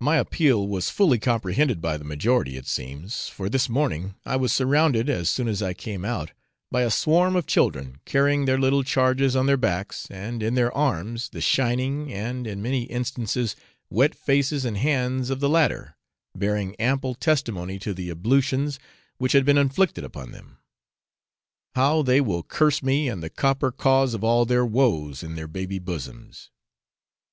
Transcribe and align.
My 0.00 0.18
appeal 0.18 0.68
was 0.68 0.88
fully 0.88 1.18
comprehended 1.18 1.80
by 1.82 1.96
the 1.96 2.04
majority, 2.04 2.56
it 2.56 2.68
seems, 2.68 3.26
for 3.28 3.48
this 3.48 3.68
morning 3.68 4.14
I 4.24 4.36
was 4.36 4.52
surrounded, 4.52 5.10
as 5.10 5.28
soon 5.28 5.48
as 5.48 5.62
I 5.62 5.74
came 5.74 6.04
out, 6.04 6.30
by 6.70 6.82
a 6.82 6.92
swarm 6.92 7.34
of 7.34 7.44
children 7.44 7.98
carrying 8.04 8.44
their 8.44 8.56
little 8.56 8.84
charges 8.84 9.34
on 9.34 9.46
their 9.46 9.56
backs 9.56 10.06
and 10.12 10.44
in 10.44 10.54
their 10.54 10.72
arms, 10.76 11.30
the 11.30 11.40
shining, 11.40 12.12
and, 12.12 12.46
in 12.46 12.62
many 12.62 12.84
instances, 12.84 13.56
wet 13.90 14.14
faces 14.14 14.64
and 14.64 14.76
hands 14.78 15.28
of 15.28 15.40
the 15.40 15.48
latter, 15.48 15.96
bearing 16.36 16.76
ample 16.76 17.16
testimony 17.16 17.80
to 17.80 17.92
the 17.92 18.10
ablutions 18.10 18.78
which 19.16 19.32
had 19.32 19.44
been 19.44 19.58
inflicted 19.58 20.04
upon 20.04 20.30
them. 20.30 20.58
How 21.74 22.02
they 22.02 22.20
will 22.20 22.44
curse 22.44 22.80
me 22.80 23.08
and 23.08 23.24
the 23.24 23.28
copper 23.28 23.72
cause 23.72 24.14
of 24.14 24.22
all 24.22 24.44
their 24.44 24.64
woes, 24.64 25.24
in 25.24 25.34
their 25.34 25.48
baby 25.48 25.80
bosoms! 25.80 26.52